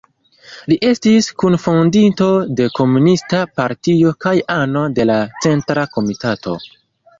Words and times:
Li 0.69 0.77
estis 0.91 1.27
kunfondinto 1.43 2.29
de 2.61 2.67
komunista 2.79 3.43
partio 3.61 4.15
kaj 4.27 4.35
ano 4.57 4.85
de 4.99 5.09
la 5.13 5.21
centra 5.47 5.87
komitato. 5.95 6.59